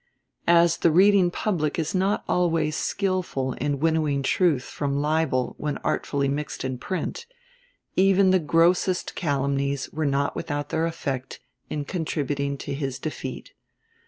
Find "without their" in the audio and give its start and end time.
10.35-10.87